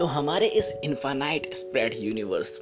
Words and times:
तो 0.00 0.06
हमारे 0.06 0.46
इस 0.48 0.72
इन्फानाइट 0.84 1.54
स्प्रेड 1.54 1.94
यूनिवर्स 1.94 2.52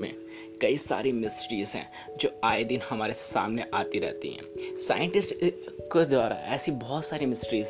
में 0.00 0.14
कई 0.60 0.76
सारी 0.76 1.12
मिस्ट्रीज 1.12 1.68
हैं, 1.68 2.16
जो 2.20 2.30
आए 2.44 2.64
दिन 2.64 2.80
हमारे 2.88 3.12
सामने 3.12 3.64
आती 3.74 3.98
रहती 3.98 4.28
हैं। 4.28 4.76
साइंटिस्ट 4.78 5.34
के 5.92 6.04
द्वारा 6.04 6.36
ऐसी 6.54 6.72
बहुत 6.72 7.04
सारी 7.04 7.26
मिस्ट्रीज 7.26 7.68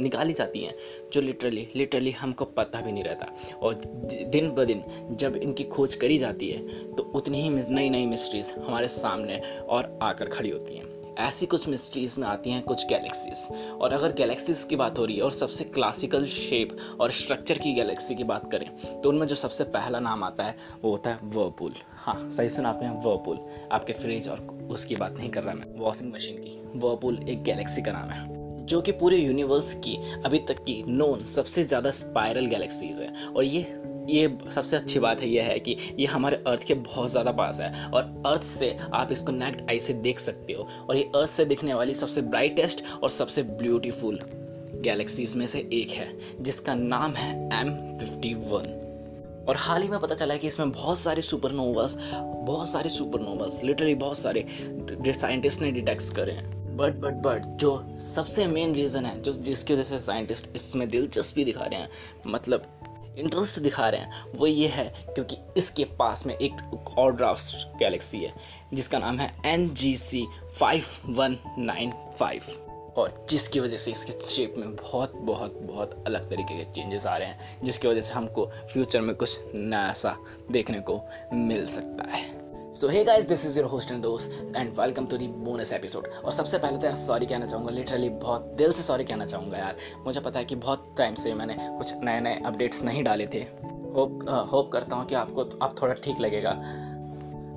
निकाली 0.00 0.32
जाती 0.32 0.64
हैं, 0.64 0.74
जो 1.12 1.20
लिटरली 1.20 1.68
लिटरली 1.76 2.10
हमको 2.10 2.44
पता 2.44 2.80
भी 2.80 2.92
नहीं 2.92 3.04
रहता। 3.04 3.56
और 3.62 3.74
दिन 3.74 4.50
ब 4.50 4.64
दिन 4.64 4.82
जब 5.12 5.36
इनकी 5.36 5.64
खोज 5.66 5.94
करी 5.94 6.18
जाती 6.18 6.50
है 6.50 6.92
तो 6.96 7.10
उतनी 7.14 7.42
ही 7.42 7.48
नई 7.48 7.88
नई 7.90 8.06
मिस्ट्रीज 8.06 8.52
हमारे 8.58 8.88
सामने 8.88 9.40
और 9.60 9.98
आकर 10.02 10.28
खड़ी 10.28 10.50
होती 10.50 10.76
हैं। 10.76 10.95
ऐसी 11.18 11.46
कुछ 11.46 11.66
मिस्ट्रीज 11.68 12.14
में 12.18 12.26
आती 12.28 12.50
हैं 12.50 12.62
कुछ 12.62 12.86
गैलेक्सीज 12.86 13.46
और 13.72 13.92
अगर 13.92 14.12
गैलेक्सीज 14.12 14.64
की 14.70 14.76
बात 14.76 14.98
हो 14.98 15.04
रही 15.04 15.16
है 15.16 15.22
और 15.22 15.30
सबसे 15.32 15.64
क्लासिकल 15.64 16.26
शेप 16.26 16.76
और 17.00 17.12
स्ट्रक्चर 17.12 17.58
की 17.58 17.72
गैलेक्सी 17.74 18.14
की 18.14 18.24
बात 18.24 18.50
करें 18.52 19.00
तो 19.02 19.08
उनमें 19.08 19.26
जो 19.26 19.34
सबसे 19.34 19.64
पहला 19.66 20.00
नाम 20.00 20.24
आता 20.24 20.44
है, 20.44 20.56
वो 20.82 20.90
होता 20.90 21.10
है 21.10 21.20
वर्पूल 21.24 21.74
हाँ 21.96 22.28
सही 22.30 22.50
सुना 22.50 22.68
आपने 22.68 22.88
वर्पूल 23.04 23.38
आपके 23.72 23.92
फ्रिज 23.92 24.28
और 24.28 24.40
उसकी 24.70 24.96
बात 24.96 25.12
नहीं 25.12 25.30
कर 25.30 25.42
रहा 25.42 25.54
मैं 25.54 25.78
वॉशिंग 25.78 26.12
मशीन 26.12 26.36
की। 26.36 26.78
वर्पूल 26.78 27.18
एक 27.28 27.42
गैलेक्सी 27.42 27.82
का 27.82 27.92
नाम 27.92 28.10
है, 28.10 28.66
जो 28.66 28.80
कि 28.80 28.92
पूरे 28.92 29.16
यूनिवर्स 29.16 29.74
की 29.84 29.96
अभी 30.22 30.38
तक 30.48 30.64
की 30.64 30.82
नोन 30.88 31.26
सबसे 31.34 31.64
ज़्यादा 31.64 31.90
स्पायरल 31.92 32.46
गैलेक्सीज 32.46 32.98
है। 33.00 33.26
और 33.26 33.44
ये 33.44 33.62
ये 34.08 34.26
सबसे 34.50 34.76
अच्छी 34.76 34.98
बात 34.98 35.20
है, 35.20 35.28
ये 35.28 35.40
है 35.42 35.58
कि 35.58 35.76
ये 35.98 36.06
हमारे 36.06 36.36
अर्थ 36.46 36.64
के 36.64 36.74
बहुत 36.74 37.10
ज़्यादा 37.10 37.32
पास 37.32 37.60
है 37.60 37.86
और 37.86 38.22
अर्थ 38.26 38.42
से 38.50 38.76
आप 38.94 39.12
इसको 39.12 39.32
नेक्ट 39.32 39.70
आई 39.70 39.78
से 39.80 39.92
देख 40.02 40.18
सकते 40.20 40.52
हो 40.52 40.68
और 40.88 40.96
ये 40.96 41.02
अर्थ 41.16 41.30
से 41.30 41.44
दिखने 41.44 41.74
वाली 41.74 41.94
सबसे 41.94 42.22
ब्राइटेस्ट 42.22 42.82
और 43.02 43.10
सबसे 43.10 43.42
ब्यूटीफुल 43.42 44.18
गैलेक्सीज 44.76 45.36
में 45.36 45.46
से 45.46 45.58
एक 45.72 45.90
है, 45.90 46.08
जिसका 46.40 46.74
नाम 46.74 47.12
है 47.12 47.32
एम 47.60 47.70
फिफ्टी 47.98 48.34
वन 48.34 48.74
और 49.48 49.56
हाल 49.56 49.82
ही 49.82 49.88
में 49.88 49.98
पता 50.00 50.14
चला 50.14 50.34
है 50.34 50.40
कि 50.40 50.46
इसमें 50.46 50.70
बहुत 50.72 50.98
सारे 50.98 51.22
सुपरनोवास 51.22 51.96
बहुत 51.96 52.68
सारे 52.68 52.90
सुपरनोवास 52.90 53.60
लिटरली 53.64 53.94
बहुत 53.96 54.18
सारे 54.18 54.46
साइंटिस्ट 55.12 55.60
ने 55.60 55.70
डिटेक्ट 55.72 56.14
करे 56.16 56.32
हैं। 56.32 56.76
बट 56.76 56.94
बट 56.94 57.14
बट 57.22 57.44
जो 57.58 57.70
सबसे 57.98 58.46
मेन 58.46 58.74
रीज़न 58.74 59.04
है, 59.04 59.20
जो 59.22 59.32
जिसकी 59.32 59.72
वजह 59.74 59.82
से 59.82 59.98
साइंटिस्ट 59.98 60.48
इसमें 60.54 60.88
दिलचस्पी 60.88 61.44
दिखा 61.44 61.64
रहे 61.64 61.80
हैं 61.80 61.88
मतलब 62.26 62.66
इंटरेस्ट 63.18 63.58
दिखा 63.60 63.88
रहे 63.88 64.00
हैं, 64.00 64.24
वो 64.34 64.46
ये 64.46 64.68
है 64.68 64.84
क्योंकि 65.08 65.38
इसके 65.56 65.84
पास 65.98 66.26
में 66.26 66.34
एक 66.34 66.96
और 66.98 67.16
ड्राफ्ट 67.16 67.78
गैलेक्सी 67.78 68.22
है, 68.24 68.32
जिसका 68.74 68.98
नाम 68.98 69.18
है 69.18 69.32
N 69.44 69.68
G 69.74 69.96
C 69.96 70.26
five 70.58 70.84
one 71.06 71.38
nine 71.58 71.92
five 72.18 72.42
और 72.96 73.26
जिसकी 73.30 73.60
वजह 73.60 73.76
से 73.76 73.92
इसके 73.92 74.12
शेप 74.24 74.54
में 74.58 74.76
बहुत 74.76 75.14
बहुत 75.16 75.58
बहुत 75.62 76.04
अलग 76.06 76.30
तरीके 76.30 76.56
के 76.58 76.72
चेंजेस 76.72 77.06
आ 77.06 77.16
रहे 77.16 77.28
हैं, 77.28 77.64
जिसकी 77.64 77.88
वजह 77.88 78.00
से 78.00 78.14
हमको 78.14 78.46
फ्यूचर 78.72 79.00
में 79.00 79.14
कुछ 79.16 79.40
नया 79.54 79.92
सा 79.92 80.16
देखने 80.50 80.80
को 80.80 81.00
मिल 81.32 81.66
सकता 81.66 82.10
है। 82.10 82.35
So 82.76 82.88
hey 82.88 83.02
guys 83.04 83.24
this 83.24 83.44
is 83.46 83.58
your 83.58 83.68
host 83.68 83.90
and 83.90 84.02
दोस्त 84.02 84.32
and 84.56 84.70
welcome 84.78 85.06
to 85.06 85.16
the 85.16 85.26
bonus 85.28 85.72
episode 85.72 86.06
और 86.24 86.32
सबसे 86.32 86.58
पहले 86.58 86.78
तो 86.78 86.86
यार 86.86 86.94
सॉरी 86.94 87.26
कहना 87.26 87.46
चाहूँगा 87.46 87.70
लिटरली 87.70 88.08
बहुत 88.08 88.52
दिल 88.58 88.72
से 88.72 88.82
सॉरी 88.82 89.04
कहना 89.04 89.26
चाहूँगा 89.26 89.58
यार। 89.58 89.76
मुझे 90.06 90.20
पता 90.20 90.38
है 90.38 90.44
कि 90.44 90.54
बहुत 90.54 90.94
टाइम 90.98 91.14
से 91.14 91.32
मैंने 91.34 91.56
कुछ 91.60 91.92
नए 92.02 92.20
नए 92.20 92.42
अपडेट्स 92.46 92.82
नहीं 92.82 93.04
डाले 93.04 93.26
थे। 93.26 93.40
होप 93.94 94.26
होप 94.52 94.70
करता 94.72 94.96
हूँ 94.96 95.06
कि 95.06 95.14
आपको 95.14 95.44
तो, 95.44 95.58
आप 95.62 95.74
थोड़ा 95.82 95.94
ठीक 95.94 96.20
लगेगा। 96.20 96.50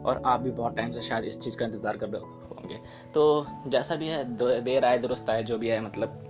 और 0.05 0.21
आप 0.25 0.39
भी 0.39 0.51
बहुत 0.51 0.77
टाइम 0.77 0.91
से 0.91 1.01
शायद 1.01 1.25
इस 1.25 1.37
चीज़ 1.39 1.57
का 1.57 1.65
इंतज़ार 1.65 1.97
कर 1.97 2.09
रहे 2.09 2.21
होंगे। 2.21 2.79
तो 3.13 3.45
जैसा 3.67 3.95
भी 3.95 4.07
है 4.07 4.23
देर 4.63 4.85
आए 4.85 4.97
दुरुस्त 4.97 5.29
आए 5.29 5.43
जो 5.43 5.57
भी 5.57 5.67
है 5.67 5.81
मतलब 5.81 6.28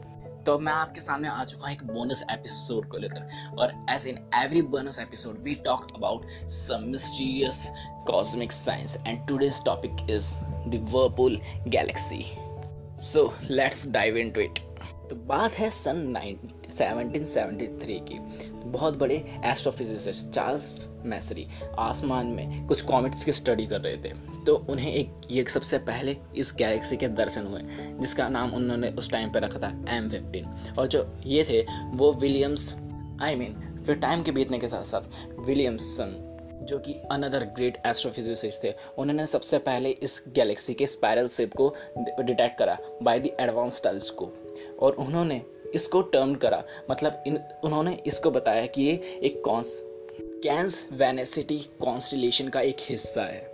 तो 0.50 0.58
मैं 0.60 0.74
आपके 0.74 1.02
सामने 1.02 1.28
आ 1.28 1.44
चुका 1.46 1.64
हूँ 1.64 1.72
एक 1.74 1.82
बोनस 1.84 2.24
एपिसोड 2.32 2.88
को 2.90 2.98
लेकर। 2.98 3.56
और 3.60 3.72
as 3.90 4.06
in 4.08 4.16
every 4.36 4.62
bonus 4.76 5.00
episode 5.00 5.38
we 5.44 5.54
talk 5.56 5.88
about 5.96 6.26
some 6.50 6.84
mysterious 6.84 7.60
cosmic 8.08 8.52
science 8.52 8.96
and 9.08 9.28
today's 9.28 9.64
topic 9.66 10.10
is 10.10 10.30
the 10.70 10.80
the 10.94 11.30
galaxy 11.68 12.24
so 13.02 13.34
let's 13.50 13.88
dive 13.88 14.18
into 14.32 14.42
it 14.42 14.60
तो 15.10 15.16
बात 15.28 15.52
है 15.54 15.70
सन 15.70 16.02
1773 16.16 18.00
की। 18.10 18.18
बहुत 18.72 18.98
बड़े 18.98 19.24
एस्ट्रोफिजिसिस्ट 19.46 20.30
चार्ल्स 20.30 20.88
मैसरी 21.06 21.48
आसमान 21.80 22.28
में 22.28 22.66
कुछ 22.68 22.82
कॉमेट्स 22.82 23.24
की 23.24 23.32
स्टडी 23.32 23.66
कर 23.68 23.82
रहे 23.82 23.98
थे। 23.98 24.14
तो 24.46 24.56
उन्हें 24.70 24.94
एक, 24.94 25.12
ये 25.32 25.44
सबसे 25.50 25.78
पहले 25.78 26.18
इस 26.36 26.54
गैलेक्सी 26.58 26.98
के 26.98 27.08
दर्शन 27.08 27.48
हुए, 27.48 27.62
जिसका 28.00 28.30
नाम 28.30 28.54
उन्होंने 28.54 28.90
उस 28.90 29.10
टाइम 29.12 29.32
पर 29.32 29.42
रखा 29.42 29.60
था 29.60 29.98
एम 29.98 30.10
फिफ्टीन 30.10 30.74
और 30.80 30.88
जो 30.88 31.06
ये 31.26 31.44
थे, 31.44 31.62
वो 31.98 32.14
विलियम्स 32.14 32.74
आई 33.22 33.36
मीन 33.36 33.84
फिर 33.86 33.96
टाइम 33.96 34.24
के 34.24 34.32
बीतने 34.32 34.60
के 34.60 34.68
साथ 34.68 34.84
साथ 34.84 35.40
विलियमसन 35.40 36.26
जो 36.60 36.78
कि 36.80 36.94
अनदर 37.12 37.44
ग्रेट 37.56 37.82
एस्ट्रोफिजिसिस्ट 37.86 38.64
थे, 38.64 38.74
उन्होंने 38.98 39.26
सबसे 39.28 39.58
पहले 39.58 39.90
इस 39.90 40.22
गैलेक्सी 40.28 40.74
के 40.74 40.88
स्पायरल 40.88 41.28
शेप 41.28 41.54
को 41.54 41.74
डिटेक्ट 41.98 42.58
करा 42.58 42.78
बाय 43.04 43.20
द 43.20 43.30
एडवांस 43.40 43.82
टेलीस्कोप 43.84 44.80
और 44.82 44.94
उन्होंने 44.94 45.42
इसको 45.76 46.02
टर्म 46.02 46.36
करा। 46.36 46.64
मतलब 46.92 47.24
इन, 47.28 47.40
उन्होंने 47.64 47.98
इसको 48.08 48.32
बताया 48.32 48.66
कि 48.66 48.82
ये 48.82 49.20
एक 49.24 49.42
कॉन्स, 49.46 49.84
कैंस 50.22 50.88
वेनेसिटी 50.92 51.60
कॉन्स्टिलेशन 51.60 52.48
का 52.48 52.62
एक 52.62 52.78
हिस्सा 52.82 53.24
है। 53.24 53.54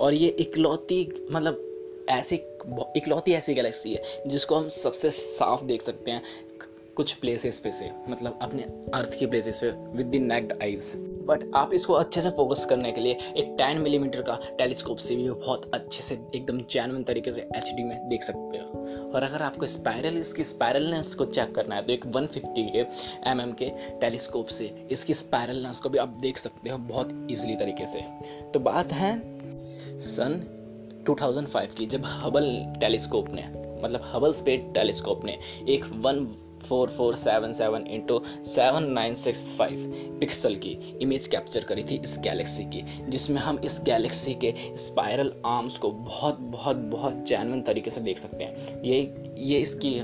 और 0.00 0.14
ये 0.14 0.28
इकलौती 0.28 1.28
मतलब 1.32 1.62
ऐसी, 2.10 2.36
इकलौती 2.96 3.32
ऐसी 3.32 3.54
गैलेक्सी 3.54 3.94
है, 3.94 4.02
जिसको 4.26 4.54
हम 4.54 4.68
सबसे 4.68 5.10
साफ़ 5.10 5.64
देख 5.64 5.82
सकते 5.82 6.10
हैं 6.10 6.22
कुछ 6.96 7.12
प्लेसेस 7.12 7.60
पे 7.60 7.72
से 7.72 7.90
मतलब 8.08 8.38
अपने 8.42 8.62
अर्थ 8.94 9.18
के 9.18 9.26
प्लेसेस 9.26 9.60
पे 9.60 9.96
with 9.96 10.06
the 10.06 10.14
naked 10.14 10.62
eyes 10.62 10.96
but 10.96 11.50
आप 11.54 11.72
इसको 11.72 11.92
अच्छे 11.92 12.20
से 12.20 12.30
फोकस 12.30 12.66
करने 12.66 12.92
के 12.92 13.00
लिए 13.00 13.12
एक 13.12 13.54
टेन 13.58 13.78
मिलीमीटर 13.78 14.18
mm 14.18 14.26
का 14.26 14.40
टेलीस्कोप 14.58 14.98
से 14.98 15.16
भी 15.16 15.30
बहुत 15.30 15.70
अच्छे 15.74 16.02
से, 16.02 16.18
एकदम 16.34 16.60
चैनवन 16.60 17.02
तरीके 17.02 17.32
से 17.32 17.40
एचडी 17.40 17.84
में 17.84 18.08
देख 18.08 18.22
सकते 18.22 18.58
हो। 18.58 18.85
और 19.14 19.22
अगर 19.22 19.42
आपको 19.42 19.66
स्पायरल 19.66 20.16
इसकी 20.18 20.44
स्पायरलनेस 20.44 21.14
को 21.14 21.24
चेक 21.24 21.54
करना 21.54 21.74
है 21.74 21.82
तो 21.82 21.92
एक 21.92 22.04
150 22.06 22.70
के 22.72 22.78
एम 23.30 23.40
mm 23.42 23.56
के 23.58 23.70
टेलीस्कोप 24.00 24.46
से। 24.46 24.66
इसकी 24.90 25.14
स्पायरलनेस 25.14 25.78
को 25.78 25.88
भी 25.88 25.98
आप 25.98 26.08
देख 26.20 26.38
सकते 26.38 26.70
हो 26.70 26.78
बहुत 26.78 27.28
ईजिली 27.30 27.56
तरीके 27.56 27.86
से। 27.86 28.00
तो 28.54 28.60
बात 28.60 28.92
है 28.92 29.18
सन 30.00 30.40
2005 31.06 31.74
की, 31.74 31.86
जब 31.86 32.02
हबल 32.04 32.50
टेलीस्कोप 32.80 33.28
ने 33.30 33.46
मतलब 33.82 34.02
हबल 34.04 34.32
स्पेस 34.32 34.60
टेलीस्कोप 34.74 35.24
ने 35.24 35.38
एक 35.68 35.84
one 35.84 36.24
four 36.64 36.90
four 36.90 37.16
seven 37.16 37.52
seven 37.52 37.86
into 37.88 38.18
pixel 40.20 40.54
की 40.56 40.70
इमेज 41.02 41.26
कैप्चर 41.26 41.64
करी 41.64 41.82
थी 41.82 42.00
इस 42.04 42.18
गैलेक्सी 42.18 42.64
की, 42.64 42.82
जिसमें 43.08 43.40
हम 43.40 43.58
इस 43.64 43.80
गैलेक्सी 43.84 44.34
के 44.34 44.54
स्पायरल 44.78 45.32
आर्म्स 45.46 45.78
को 45.78 45.90
बहुत 45.90 46.38
बहुत 46.40 46.76
बहुत 46.76 47.24
जैनवन 47.28 47.62
तरीके 47.62 47.90
से 47.90 48.00
देख 48.00 48.18
सकते 48.18 48.44
हैं। 48.44 48.82
ये 48.82 49.00
ये 49.38 49.58
इसकी 49.58 49.94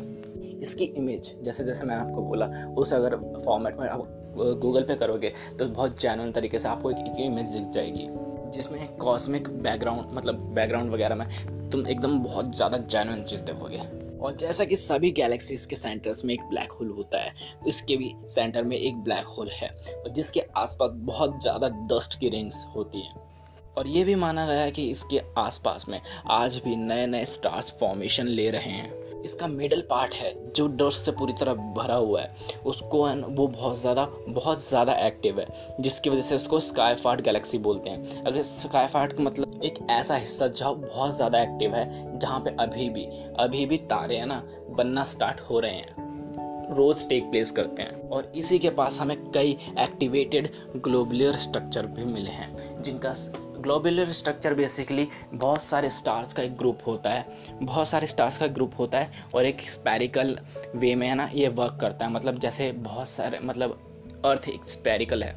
इसकी 0.63 0.85
इमेज 0.87 1.33
जैसे 1.43 1.65
जैसे 1.65 1.85
मैंने 1.85 2.01
आपको 2.01 2.23
बोला, 2.23 2.47
उस 2.79 2.93
अगर 2.95 3.17
फॉर्मेट 3.45 3.79
में 3.79 3.89
आप 3.89 4.19
गूगल 4.61 4.83
पे 4.83 4.95
करोगे 4.97 5.33
तो 5.59 5.67
बहुत 5.67 6.01
जैनवन 6.01 6.31
तरीके 6.33 6.59
से 6.59 6.69
आपको 6.69 6.91
एक 6.91 7.17
इमेज 7.21 7.49
दिख 7.49 7.67
जाएगी, 7.69 8.07
जिसमें 8.51 8.97
कॉस्मिक 8.97 9.49
बैकग्राउंड 9.63 10.13
मतलब 10.13 10.35
बैकग्राउंड 10.55 10.93
वगैरह 10.93 11.15
में 11.15 11.27
तुम 11.71 11.87
एकदम 11.87 12.19
बहुत 12.21 12.55
ज़्यादा 12.57 12.79
जैनवन 12.79 13.23
चीज़ 13.23 13.43
देखोगे। 13.43 13.81
और 14.23 14.37
जैसा 14.37 14.65
कि 14.65 14.77
सभी 14.77 15.11
गैलेक्सीज 15.11 15.67
के 15.67 15.77
सेंटर्स 15.77 16.25
में 16.25 16.33
एक 16.35 16.43
ब्लैक 16.43 16.73
होल 16.73 16.91
होता 16.91 17.23
है 17.23 17.35
इसके 17.69 17.97
भी 17.97 18.15
सेंटर 18.29 18.65
में 18.65 18.77
एक 18.77 18.97
ब्लैक 18.97 19.27
होल 19.29 19.49
है, 19.53 19.69
और 19.97 20.11
जिसके 20.11 20.45
आसपास 20.57 20.91
बहुत 20.95 21.41
ज़्यादा 21.43 21.69
डस्ट 21.91 22.19
की 22.21 22.29
रिंग्स 22.29 22.65
होती 22.77 23.01
हैं। 23.01 23.31
और 23.77 23.87
ये 23.87 24.05
भी 24.05 24.15
माना 24.15 24.47
गया 24.47 24.61
है 24.61 24.71
कि 24.71 24.89
इसके 24.91 25.21
आसपास 25.39 25.85
में 25.89 26.01
आज 26.31 26.57
भी 26.65 26.77
नए 26.77 27.07
नए 27.07 27.25
स्टार्स 27.25 27.73
फॉर्मेशन 27.81 28.27
ले 28.27 28.51
रहे 28.51 28.71
हैं। 28.71 29.12
इसका 29.25 29.47
मिडल 29.47 29.81
पार्ट 29.91 30.15
है, 30.15 30.33
जो 30.53 30.67
डस्ट 30.69 31.05
से 31.05 31.13
पूरी 31.13 31.33
तरह 31.33 31.55
भरा 31.77 31.95
हुआ 31.95 32.21
है। 32.21 32.59
उसको 32.67 33.07
वो 33.09 33.47
बहुत 33.47 33.79
ज़्यादा 33.79 34.05
बहुत 34.29 34.69
ज़्यादा 34.69 34.95
एक्टिव 34.97 35.41
है, 35.41 35.47
जिसकी 35.81 36.11
वजह 36.11 36.23
से 36.23 36.35
उसको 36.35 36.61
स्काई 36.61 36.95
फार्ट 36.95 37.21
गैलेक्सी 37.21 37.59
बोलते 37.59 37.91
हैं। 37.91 38.25
अगर 38.25 38.43
स्काई 38.43 38.87
फार्ट 38.87 39.13
का 39.13 39.23
मतलब 39.23 39.63
एक 39.65 39.79
ऐसा 39.91 40.17
हिस्सा 40.17 40.47
जहाँ 40.49 40.75
बहुत 40.77 41.17
ज़्यादा 41.17 41.43
एक्टिव 41.43 41.75
है, 41.75 42.19
जहाँ 42.19 42.41
पे 42.41 42.57
अभी 42.61 42.89
भी 42.91 43.05
अभी 43.39 43.67
भी 43.67 43.79
तारे 43.91 44.17
है 44.17 44.27
ना, 44.27 44.43
बनना 44.71 45.05
स्टार्ट 45.05 45.41
हो 45.41 45.61
रहे 45.61 45.73
हैं। 45.73 46.01
रोज 46.69 47.09
टेक 47.09 47.25
प्लेस 47.31 47.51
करते 47.51 47.83
हैं। 47.83 48.09
और 48.09 48.31
इसी 48.37 48.59
के 48.59 48.71
पास 48.71 48.99
हमें 48.99 49.17
कई 49.33 49.51
एक्टिवेटेड 49.79 50.49
ग्लोबुलर 50.77 51.37
स्ट्रक्चर 51.37 51.87
भी 51.87 52.05
मिले 52.05 52.31
हैं, 52.31 52.83
जिनका 52.83 53.13
ग्लोबुलर 53.63 54.13
स्ट्रक्चर 54.13 54.55
बेसिकली 54.55 55.07
बहुत 55.35 55.63
सारे 55.63 55.91
स्टार्स 55.91 56.33
का 56.33 56.43
एक 56.43 56.57
ग्रुप 56.57 56.79
होता 56.87 57.11
है। 57.11 57.27
बहुत 57.63 57.89
सारे 57.89 58.07
स्टार्स 58.07 58.39
का 58.39 58.47
ग्रुप 58.47 58.73
होता 58.79 58.99
है 58.99 59.25
और 59.35 59.47
एक 59.47 59.61
स्पेरिकल 59.61 60.39
वे 60.77 60.95
में 60.95 61.07
है 61.09 61.15
ना 61.15 61.31
ये 61.35 61.49
वर्क 61.49 61.79
करता 61.81 62.07
है। 62.07 62.13
मतलब 62.13 62.39
जैसे 62.39 62.73
बहुत 62.73 63.09
सारे 63.09 63.39
मतलब 63.39 64.23
अर्थ 64.25 64.49
एक 64.49 64.69
स्पेरिकल 64.69 65.23
है। 65.25 65.35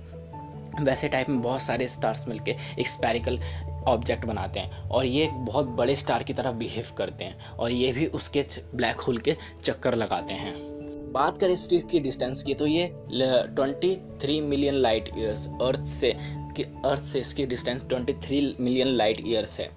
वैसे 0.81 1.07
टाइप 1.10 1.30
में 1.30 1.42
बहुत 1.42 1.62
सारे 1.62 1.88
स्टार्स 1.88 2.27
मिलके 2.27 2.56
एक 2.80 2.88
स्पेरिकल 2.88 3.39
ऑब्जेक्ट 3.88 4.25
बनाते 4.25 4.60
हैं 4.60 4.89
और 4.89 5.06
ये 5.06 5.30
बहुत 5.33 5.66
बड़े 5.66 5.95
स्टार 5.95 6.24
की 6.24 6.33
तरह 6.33 6.51
बिहेव 6.51 6.88
करते 6.98 7.24
हैं 7.24 7.50
और 7.50 7.72
ये 7.72 7.92
भी 7.92 8.06
उसके 8.06 8.45
ब्लैक 8.75 9.00
होल 9.00 9.18
के 9.18 9.36
चक्कर 9.63 9.95
लगाते 9.95 10.33
हैं। 10.33 10.54
बात 11.12 11.38
करें 11.38 11.54
इस 11.54 11.68
की 11.92 12.00
डिस्टेंस 12.00 12.44
की 12.44 12.54
तो 12.54 12.68
ये 12.68 12.88
23 13.56 14.42
मिलियन 14.42 14.74
लाइट 14.74 15.10
ईयर्स 15.18 15.48
अर्थ 15.62 15.86
से 15.86 16.13
कि 16.56 16.63
अर्थ 16.63 17.04
से 17.04 17.19
इसकी 17.19 17.46
डिस्टेंस 17.46 17.81
23 17.84 18.60
मिलियन 18.60 18.88
लाइट 18.88 19.22
ईयर्स 19.28 19.60
है। 19.60 19.69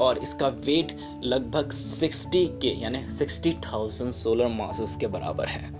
और 0.00 0.18
इसका 0.18 0.48
वेट 0.48 0.96
लगभग 1.24 1.72
60 1.72 2.46
के 2.62 2.68
यानी 2.68 3.06
60,000 3.08 4.12
सोलर 4.12 4.46
मासेस 4.46 4.96
के 5.00 5.06
बराबर 5.06 5.46
है। 5.46 5.70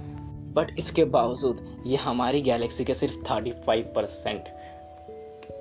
बट 0.55 0.75
इसके 0.79 1.05
बावजूद 1.05 1.85
ये 1.87 1.97
हमारी 1.97 2.41
गैलेक्सी 2.41 2.85
के 2.85 2.95
सिर्फ़ 2.95 3.15
35 3.25 3.85
परसेंट 3.97 4.45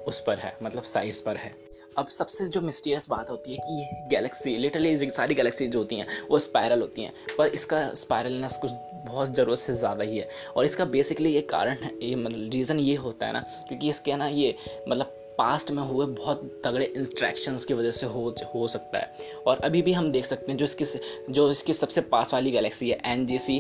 उस 0.08 0.20
पर 0.28 0.38
है 0.38 0.58
मतलब 0.64 0.84
साइज़ 0.84 1.24
पर 1.24 1.38
है। 1.38 1.56
अब 1.98 2.08
सबसे 2.08 2.48
जो 2.48 2.62
मिस्टीरियस 2.62 3.10
बात 3.10 3.30
होती 3.30 3.52
है 3.52 3.58
कि 3.58 3.80
ये 3.80 4.08
गैलेक्सी 4.08 4.58
लिटरली 4.58 5.10
सारी 5.10 5.36
गैलेक्सी 5.36 5.68
जो 5.68 5.80
होती 5.80 5.96
हैं 5.96 6.08
वो 6.32 6.40
स्पायरल 6.40 6.82
होती 6.82 7.02
हैं। 7.02 7.14
पर 7.38 7.48
इसका 7.48 7.90
स्पायरलनेस 7.94 8.58
कुछ 8.58 8.72
बहुत 9.08 9.36
ज़रूरत 9.36 9.60
से 9.60 9.74
ज़्यादा 9.74 10.04
ही 10.04 10.18
है। 10.18 10.28
और 10.56 10.66
इसका 10.66 10.86
बेसिकली 10.88 11.34
ये 11.34 11.42
कारण 11.50 11.78
है, 11.84 11.92
ये 12.02 12.16
मतलब 12.16 12.50
रीज़न 12.54 12.80
ये 12.80 12.96
होता 12.96 13.28
है 13.28 13.34
ना, 13.34 13.40
क्योंकि 13.68 13.90
इसके 13.90 14.16
ना 14.16 14.28
ये 14.28 14.56
मतलब 14.90 15.14
पास्ट 15.38 15.72
में 15.72 15.82
हुए 15.84 16.06
बहुत 16.08 16.62
तगड़े 16.64 16.86
इंस्ट्रैक्शंस 16.88 17.66
की 17.66 17.74
वजह 17.74 17.92
से 17.92 18.06
हो 18.06 18.34
हो 18.56 18.68
सकता 18.68 18.98
है। 18.98 19.12
और 19.48 19.58
अभी 19.58 19.82
भी 19.82 19.94
हम 19.94 20.12
देख 20.12 20.26
सकते 20.26 20.52
हैं 20.52 20.58
जो 20.58 20.66
इसकी 20.66 20.86
जो 21.30 21.50
इसकी 21.52 21.74
सबसे 21.74 22.02
पास 22.04 22.34
वाली 22.34 22.52
गैलेक्सी 22.52 22.90
है 22.90 22.98
N 23.06 23.26
G 23.26 23.38
C 23.38 23.60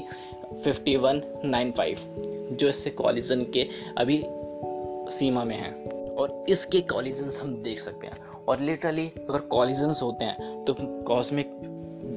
fifty 0.63 0.95
one 0.95 1.21
nine 1.45 1.71
five 1.71 1.97
जो 2.51 2.69
इससे 2.69 2.89
कॉलिजन 2.89 3.43
के 3.53 3.67
अभी 3.97 4.21
सीमा 5.17 5.43
में 5.43 5.55
है। 5.55 5.71
और 6.15 6.45
इसके 6.49 6.81
कॉलिजन्स 6.81 7.39
हम 7.41 7.53
देख 7.63 7.79
सकते 7.79 8.07
हैं। 8.07 8.17
और 8.47 8.61
लिटरली 8.61 9.05
अगर 9.19 9.39
कॉलिजन्स 9.49 10.01
होते 10.01 10.25
हैं 10.25 10.63
तो 10.65 10.75
कॉस्मिक 11.07 11.51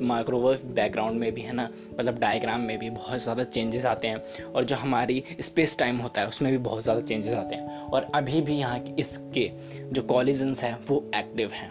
माइक्रोवेव 0.00 0.60
बैकग्राउंड 0.74 1.20
में 1.20 1.32
भी 1.32 1.40
है 1.40 1.52
ना 1.52 1.68
मतलब 1.98 2.18
डायग्राम 2.18 2.60
में 2.60 2.78
भी 2.78 2.90
बहुत 2.90 3.20
ज़्यादा 3.20 3.44
चेंजेस 3.44 3.84
आते 3.84 4.08
हैं 4.08 4.44
और 4.44 4.64
जो 4.64 4.76
हमारी 4.76 5.22
स्पेस 5.40 5.78
टाइम 5.78 5.96
होता 5.96 6.20
है, 6.20 6.28
उसमें 6.28 6.52
भी 6.52 6.58
बहुत 6.58 6.82
ज़्यादा 6.82 7.00
चेंजेस 7.00 7.32
आते 7.32 7.54
हैं। 7.54 7.78
और 7.80 8.02
अभी 8.14 8.40
भी 8.40 8.56
यहाँ 8.56 8.78
इसके 8.98 9.50
जो 9.92 10.02
कॉलिजन्स 10.02 10.62
हैं, 10.64 10.86
वो 10.88 11.10
एक्टिव 11.16 11.50
हैं। 11.50 11.70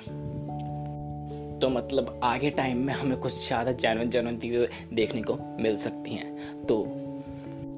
तो 1.59 1.69
मतलब 1.69 2.19
आगे 2.23 2.49
टाइम 2.49 2.77
में 2.77 2.93
हमें 2.93 3.17
कुछ 3.17 3.47
ज़्यादा 3.47 3.71
जैनवन 3.71 4.09
जैनवन 4.09 4.37
चीज़ें 4.37 4.67
देखने 4.93 5.21
को 5.21 5.37
मिल 5.59 5.77
सकती 5.77 6.11
हैं। 6.11 6.65
तो 6.65 6.83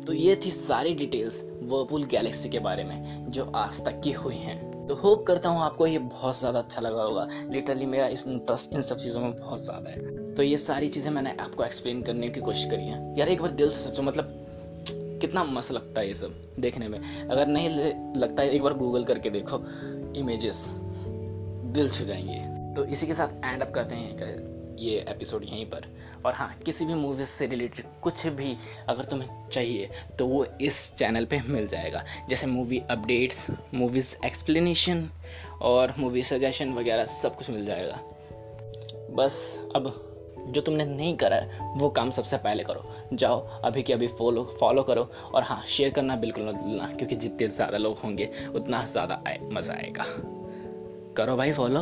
तो 0.08 0.14
ये 0.14 0.36
थी 0.36 0.52
सारी 0.52 0.94
डिटेल्स 0.94 1.44
वर्पुल 1.64 2.04
गैलेक्सी 2.04 2.50
के 2.50 2.60
बारे 2.60 2.84
में, 2.84 3.32
जो 3.32 3.46
आज 3.46 3.86
तक 3.86 4.02
की 4.04 4.12
हुई 4.12 4.36
हैं। 4.36 4.71
तो 4.92 4.96
होप 4.96 5.24
करता 5.28 5.50
हूँ 5.50 5.62
आपको 5.62 5.86
ये 5.88 5.98
बहुत 5.98 6.40
ज़्यादा 6.40 6.60
अच्छा 6.60 6.82
लगा 6.82 7.04
होगा। 7.04 7.28
लिटरली 7.52 7.86
मेरा 7.86 8.08
इस 8.08 8.26
इंटरेस्ट 8.28 8.74
इन 8.74 8.82
सब 8.82 8.98
चीज़ों 8.98 9.22
में 9.22 9.40
बहुत 9.40 9.64
ज़्यादा 9.64 9.90
है। 9.90 10.34
तो 10.36 10.44
ये 10.44 10.58
सारी 10.58 10.88
चीज़ें 10.88 11.12
मैंने 11.12 11.36
आपको 11.40 11.64
एक्सप्लेन 11.64 12.02
करने 12.04 12.30
की 12.30 12.42
कोशिश 12.42 12.66
करी 12.66 12.88
है। 12.88 13.20
यार 13.20 13.30
एक 13.30 13.42
बार 13.42 13.52
दिल 13.52 13.70
से 13.70 13.90
सोचो 13.90 14.02
मतलब 14.02 14.34
कितना 15.22 15.44
मस्त 15.44 15.72
लगता 15.72 16.02
है 16.02 16.08
ये 16.08 16.14
सब 16.14 16.36
देखने 16.60 16.88
में। 16.88 17.00
अगर 17.00 17.48
नहीं 17.48 17.70
लगता 18.16 18.42
है, 18.44 18.50
एक 18.50 18.62
बार 18.64 18.74
गूगल 18.74 19.04
करके 19.04 19.30
देखो 19.30 19.64
इमेजेस 20.20 20.66
दिल 21.74 21.90
छू 21.90 22.06
जाएँगे। 22.06 22.74
तो 22.76 22.86
इसी 22.86 23.08
के 23.08 23.14
साथ 23.14 23.46
एंड 23.46 23.62
अप 23.62 23.72
करते 23.74 23.96
हैं 23.96 24.18
ये 24.82 24.98
एपिसोड 25.10 25.44
यहीं 25.44 25.66
पर। 25.66 25.86
और 26.26 26.34
हाँ 26.34 26.50
किसी 26.66 26.86
भी 26.86 26.94
मूवीज़ 26.94 27.28
से 27.28 27.48
रिलेटेड 27.48 27.86
कुछ 28.04 28.26
भी 28.28 28.56
अगर 28.90 29.06
तुम्हें 29.06 29.50
चाहिए 29.50 29.90
तो 30.20 30.28
वो 30.28 30.46
इस 30.62 30.94
चैनल 30.96 31.26
पे 31.26 31.42
मिल 31.48 31.68
जाएगा। 31.68 32.04
जैसे 32.30 32.48
मूवी 32.48 32.82
अपडेट्स 32.92 33.48
मूवीज़ 33.74 34.16
एक्सप्लेनेशन 34.26 35.10
और 35.62 35.94
मूवी 36.00 36.24
सजेशन 36.24 36.74
वगैरह 36.74 37.06
सब 37.06 37.36
कुछ 37.36 37.50
मिल 37.50 37.66
जाएगा। 37.66 38.00
बस 39.16 39.60
अब 39.76 39.94
जो 40.48 40.62
तुमने 40.62 40.86
नहीं 40.86 41.16
करा 41.18 41.36
है, 41.36 41.60
वो 41.78 41.90
काम 41.90 42.12
सबसे 42.12 42.38
पहले 42.38 42.64
करो। 42.64 42.84
जाओ, 43.14 43.40
अभी 43.64 43.84
के 43.84 43.94
अभी 43.94 44.08
फॉलो 44.10 44.44
फॉलो 44.60 44.84
करो 44.84 45.04
और 45.34 45.44
हाँ 45.44 45.64
शेयर 45.68 45.90
करना 45.90 46.16
बिल्कुल 46.16 46.48
मत 46.48 46.56
भूलना, 46.56 46.88
क्योंकि 46.88 47.16
जितने 47.16 47.48
ज़्यादा 47.48 47.78
लोग 47.78 47.98
होंगे, 48.00 48.30
उतना 48.56 48.84
ज़्यादा 48.86 49.24
आए, 49.28 49.40
मज़ा 49.44 49.74
आएगा। 49.74 50.06
करो 51.18 51.36
भाई 51.36 51.52
फॉलो 51.54 51.82